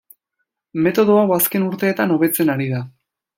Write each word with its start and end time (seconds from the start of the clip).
Metodo 0.85 1.17
hau 1.23 1.27
azken 1.35 1.67
urteetan 1.67 2.15
hobetzen 2.17 2.51
ari 2.55 2.69
da. 2.73 2.81